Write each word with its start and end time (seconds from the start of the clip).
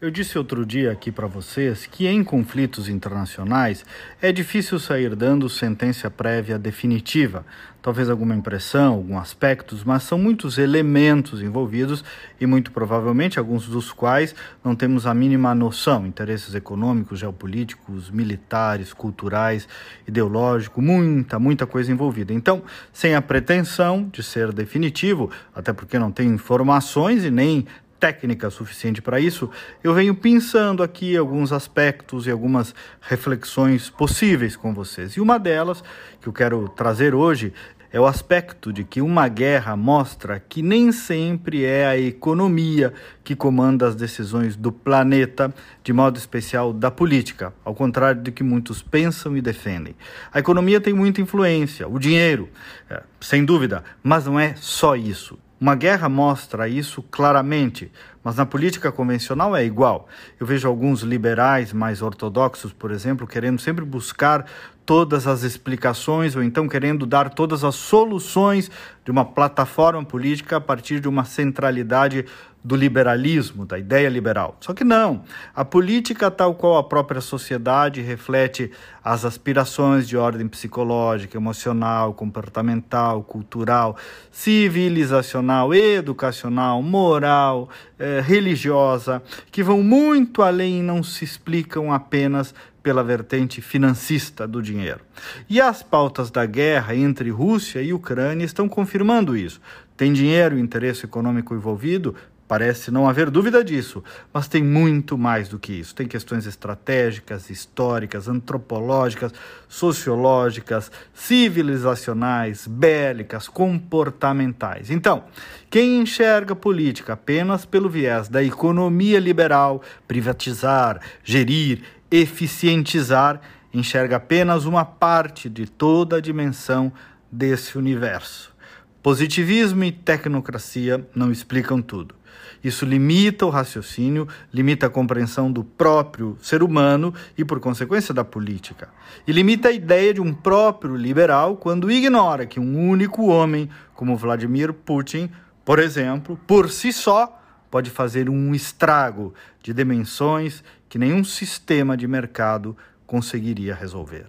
Eu 0.00 0.12
disse 0.12 0.38
outro 0.38 0.64
dia 0.64 0.92
aqui 0.92 1.10
para 1.10 1.26
vocês 1.26 1.84
que 1.84 2.06
em 2.06 2.22
conflitos 2.22 2.88
internacionais 2.88 3.84
é 4.22 4.30
difícil 4.30 4.78
sair 4.78 5.16
dando 5.16 5.48
sentença 5.48 6.08
prévia 6.08 6.56
definitiva. 6.56 7.44
Talvez 7.82 8.08
alguma 8.08 8.32
impressão, 8.32 8.94
alguns 8.94 9.20
aspectos, 9.20 9.82
mas 9.82 10.04
são 10.04 10.16
muitos 10.16 10.56
elementos 10.56 11.42
envolvidos 11.42 12.04
e 12.40 12.46
muito 12.46 12.70
provavelmente 12.70 13.40
alguns 13.40 13.66
dos 13.66 13.90
quais 13.90 14.36
não 14.62 14.76
temos 14.76 15.04
a 15.04 15.12
mínima 15.12 15.52
noção. 15.52 16.06
Interesses 16.06 16.54
econômicos, 16.54 17.18
geopolíticos, 17.18 18.08
militares, 18.08 18.92
culturais, 18.92 19.66
ideológico, 20.06 20.80
muita, 20.80 21.40
muita 21.40 21.66
coisa 21.66 21.90
envolvida. 21.90 22.32
Então, 22.32 22.62
sem 22.92 23.16
a 23.16 23.22
pretensão 23.22 24.08
de 24.12 24.22
ser 24.22 24.52
definitivo, 24.52 25.28
até 25.52 25.72
porque 25.72 25.98
não 25.98 26.12
tem 26.12 26.28
informações 26.28 27.24
e 27.24 27.32
nem 27.32 27.66
técnica 27.98 28.50
suficiente 28.50 29.02
para 29.02 29.20
isso, 29.20 29.50
eu 29.82 29.92
venho 29.92 30.14
pensando 30.14 30.82
aqui 30.82 31.16
alguns 31.16 31.52
aspectos 31.52 32.26
e 32.26 32.30
algumas 32.30 32.74
reflexões 33.00 33.90
possíveis 33.90 34.56
com 34.56 34.72
vocês. 34.72 35.12
E 35.12 35.20
uma 35.20 35.38
delas 35.38 35.82
que 36.20 36.28
eu 36.28 36.32
quero 36.32 36.68
trazer 36.68 37.14
hoje 37.14 37.52
é 37.90 37.98
o 37.98 38.06
aspecto 38.06 38.72
de 38.72 38.84
que 38.84 39.00
uma 39.00 39.28
guerra 39.28 39.74
mostra 39.74 40.38
que 40.38 40.60
nem 40.60 40.92
sempre 40.92 41.64
é 41.64 41.86
a 41.86 41.96
economia 41.96 42.92
que 43.24 43.34
comanda 43.34 43.88
as 43.88 43.94
decisões 43.94 44.56
do 44.56 44.70
planeta, 44.70 45.52
de 45.82 45.92
modo 45.92 46.18
especial 46.18 46.72
da 46.72 46.90
política, 46.90 47.54
ao 47.64 47.74
contrário 47.74 48.20
do 48.20 48.30
que 48.30 48.42
muitos 48.42 48.82
pensam 48.82 49.36
e 49.36 49.40
defendem. 49.40 49.96
A 50.32 50.38
economia 50.38 50.80
tem 50.80 50.92
muita 50.92 51.20
influência, 51.20 51.88
o 51.88 51.98
dinheiro, 51.98 52.50
é, 52.90 53.02
sem 53.20 53.44
dúvida, 53.44 53.82
mas 54.02 54.26
não 54.26 54.38
é 54.38 54.54
só 54.56 54.94
isso. 54.94 55.38
Uma 55.60 55.74
guerra 55.74 56.08
mostra 56.08 56.68
isso 56.68 57.02
claramente, 57.02 57.90
mas 58.22 58.36
na 58.36 58.46
política 58.46 58.92
convencional 58.92 59.56
é 59.56 59.64
igual. 59.64 60.06
Eu 60.38 60.46
vejo 60.46 60.68
alguns 60.68 61.02
liberais 61.02 61.72
mais 61.72 62.00
ortodoxos, 62.00 62.72
por 62.72 62.92
exemplo, 62.92 63.26
querendo 63.26 63.60
sempre 63.60 63.84
buscar 63.84 64.46
todas 64.86 65.26
as 65.26 65.42
explicações 65.42 66.36
ou 66.36 66.42
então 66.42 66.68
querendo 66.68 67.04
dar 67.04 67.28
todas 67.30 67.64
as 67.64 67.74
soluções 67.74 68.70
de 69.04 69.10
uma 69.10 69.24
plataforma 69.24 70.04
política 70.04 70.58
a 70.58 70.60
partir 70.60 71.00
de 71.00 71.08
uma 71.08 71.24
centralidade 71.24 72.24
do 72.62 72.74
liberalismo, 72.74 73.64
da 73.64 73.78
ideia 73.78 74.08
liberal. 74.08 74.56
Só 74.60 74.74
que 74.74 74.84
não. 74.84 75.22
A 75.54 75.64
política, 75.64 76.30
tal 76.30 76.54
qual 76.54 76.76
a 76.76 76.84
própria 76.84 77.20
sociedade, 77.20 78.00
reflete 78.00 78.70
as 79.02 79.24
aspirações 79.24 80.08
de 80.08 80.16
ordem 80.16 80.46
psicológica, 80.48 81.36
emocional, 81.36 82.12
comportamental, 82.12 83.22
cultural, 83.22 83.96
civilizacional, 84.30 85.72
educacional, 85.72 86.82
moral, 86.82 87.68
eh, 87.98 88.20
religiosa, 88.22 89.22
que 89.50 89.62
vão 89.62 89.82
muito 89.82 90.42
além 90.42 90.80
e 90.80 90.82
não 90.82 91.02
se 91.02 91.24
explicam 91.24 91.92
apenas 91.92 92.54
pela 92.82 93.04
vertente 93.04 93.60
financista 93.60 94.46
do 94.46 94.62
dinheiro. 94.62 95.00
E 95.48 95.60
as 95.60 95.82
pautas 95.82 96.30
da 96.30 96.46
guerra 96.46 96.94
entre 96.94 97.30
Rússia 97.30 97.82
e 97.82 97.92
Ucrânia 97.92 98.44
estão 98.44 98.68
confirmando 98.68 99.36
isso. 99.36 99.60
Tem 99.96 100.12
dinheiro 100.12 100.56
e 100.56 100.60
interesse 100.60 101.04
econômico 101.04 101.54
envolvido? 101.54 102.14
Parece 102.48 102.90
não 102.90 103.06
haver 103.06 103.28
dúvida 103.30 103.62
disso, 103.62 104.02
mas 104.32 104.48
tem 104.48 104.62
muito 104.64 105.18
mais 105.18 105.50
do 105.50 105.58
que 105.58 105.70
isso. 105.70 105.94
Tem 105.94 106.08
questões 106.08 106.46
estratégicas, 106.46 107.50
históricas, 107.50 108.26
antropológicas, 108.26 109.34
sociológicas, 109.68 110.90
civilizacionais, 111.12 112.66
bélicas, 112.66 113.48
comportamentais. 113.48 114.90
Então, 114.90 115.24
quem 115.68 116.00
enxerga 116.00 116.56
política 116.56 117.12
apenas 117.12 117.66
pelo 117.66 117.90
viés 117.90 118.28
da 118.30 118.42
economia 118.42 119.20
liberal, 119.20 119.82
privatizar, 120.06 121.02
gerir, 121.22 121.82
eficientizar, 122.10 123.42
enxerga 123.74 124.16
apenas 124.16 124.64
uma 124.64 124.86
parte 124.86 125.50
de 125.50 125.66
toda 125.66 126.16
a 126.16 126.20
dimensão 126.20 126.90
desse 127.30 127.76
universo. 127.76 128.56
Positivismo 129.02 129.84
e 129.84 129.92
tecnocracia 129.92 131.06
não 131.14 131.30
explicam 131.30 131.80
tudo. 131.80 132.14
Isso 132.62 132.84
limita 132.84 133.46
o 133.46 133.50
raciocínio, 133.50 134.26
limita 134.52 134.86
a 134.86 134.90
compreensão 134.90 135.50
do 135.50 135.62
próprio 135.62 136.36
ser 136.42 136.62
humano 136.62 137.14
e, 137.36 137.44
por 137.44 137.60
consequência, 137.60 138.12
da 138.12 138.24
política. 138.24 138.88
E 139.26 139.32
limita 139.32 139.68
a 139.68 139.72
ideia 139.72 140.12
de 140.12 140.20
um 140.20 140.34
próprio 140.34 140.96
liberal 140.96 141.56
quando 141.56 141.90
ignora 141.90 142.46
que 142.46 142.58
um 142.58 142.88
único 142.88 143.26
homem, 143.26 143.70
como 143.94 144.16
Vladimir 144.16 144.72
Putin, 144.72 145.30
por 145.64 145.78
exemplo, 145.78 146.38
por 146.46 146.68
si 146.68 146.92
só, 146.92 147.40
pode 147.70 147.90
fazer 147.90 148.28
um 148.28 148.54
estrago 148.54 149.32
de 149.62 149.72
dimensões 149.72 150.64
que 150.88 150.98
nenhum 150.98 151.22
sistema 151.22 151.96
de 151.96 152.08
mercado 152.08 152.76
conseguiria 153.06 153.74
resolver. 153.74 154.26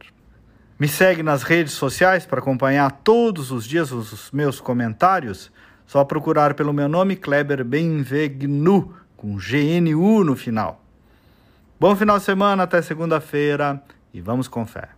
Me 0.80 0.88
segue 0.88 1.22
nas 1.22 1.44
redes 1.44 1.74
sociais 1.74 2.26
para 2.26 2.40
acompanhar 2.40 2.90
todos 3.04 3.52
os 3.52 3.66
dias 3.66 3.92
os 3.92 4.32
meus 4.32 4.62
comentários. 4.62 5.52
Só 5.86 6.06
procurar 6.06 6.54
pelo 6.54 6.72
meu 6.72 6.88
nome, 6.88 7.18
Kleber 7.18 7.66
Benvegnu, 7.66 8.94
com 9.18 9.36
GNU 9.36 10.24
no 10.24 10.38
final. 10.38 10.82
Bom 11.78 11.94
final 11.98 12.18
de 12.18 12.24
semana, 12.24 12.64
até 12.64 12.82
segunda-feira 12.82 13.84
e 14.14 14.22
vamos 14.22 14.48
com 14.48 14.66
fé. 14.66 14.90